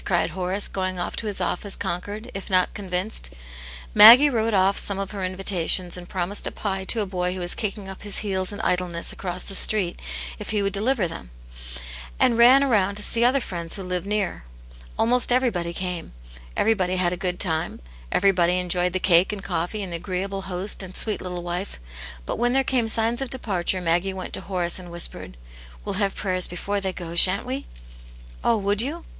cried 0.03 0.31
Horace, 0.31 0.67
going 0.67 0.97
off 0.97 1.15
to 1.17 1.27
his 1.27 1.39
office 1.39 1.75
conquered, 1.75 2.31
if 2.33 2.49
not 2.49 2.73
Convinced. 2.73 3.29
Maggie 3.93 4.31
wrote 4.31 4.55
off 4.55 4.75
some 4.79 4.97
of 4.97 5.11
her 5.11 5.23
invitations, 5.23 5.95
and 5.95 6.09
promised 6.09 6.47
a 6.47 6.51
pie 6.51 6.83
to 6.85 7.01
a 7.01 7.05
boy 7.05 7.35
who 7.35 7.39
was 7.39 7.53
kicking 7.53 7.87
up 7.87 8.01
his 8.01 8.17
heels 8.25 8.51
in 8.51 8.59
idleness 8.61 9.13
across 9.13 9.43
the 9.43 9.53
street 9.53 10.01
if 10.39 10.49
he 10.49 10.63
would 10.63 10.73
deliver 10.73 11.07
them; 11.07 11.29
and 12.19 12.39
ran 12.39 12.67
round 12.67 12.97
to 12.97 13.03
see 13.03 13.23
other 13.23 13.39
friends 13.39 13.75
who 13.75 13.83
lived 13.83 14.07
near. 14.07 14.43
Almost 14.97 15.31
everybody 15.31 15.71
came; 15.71 16.13
everybody 16.57 16.95
had 16.95 17.13
a 17.13 17.15
good 17.15 17.39
time; 17.39 17.79
everybody 18.11 18.57
enjoyed 18.57 18.93
the 18.93 18.99
cake 18.99 19.31
and 19.31 19.43
coffee 19.43 19.83
and 19.83 19.91
the 19.91 19.97
agreeable 19.97 20.41
host. 20.49 20.79
aod 20.83 20.95
sweet 20.97 21.21
little 21.21 21.43
wife... 21.43 21.79
But 22.25 22.39
when 22.39 22.53
there 22.53 22.63
came 22.63 22.87
signs 22.89 23.21
of 23.21 23.29
departure, 23.29 23.79
Maggie 23.81 24.13
went 24.15 24.33
to. 24.33 24.41
Horace 24.41 24.79
and 24.79 24.89
whispered:" 24.89 25.37
We'll 25.85 26.01
have 26.01 26.15
prayers 26.15 26.47
before 26.47 26.81
they 26.81 26.91
go, 26.91 27.13
sha'n't 27.13 27.45
wc?"" 27.45 27.65
Oh, 28.43 28.57
would 28.57 28.81
you 28.81 29.05